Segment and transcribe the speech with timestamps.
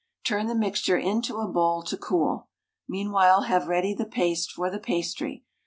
[0.23, 2.47] Turn the mixture into a bowl to cool.
[2.89, 5.43] Meanwhile have ready the paste for the pastry.